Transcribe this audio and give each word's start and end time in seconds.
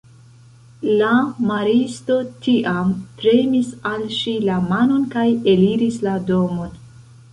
La 1.01 1.09
maristo 1.49 2.17
tiam 2.47 2.95
premis 3.19 3.69
al 3.91 4.07
ŝi 4.21 4.35
la 4.49 4.57
manon 4.73 5.05
kaj 5.13 5.27
eliris 5.53 6.01
la 6.09 6.17
domon. 6.33 6.75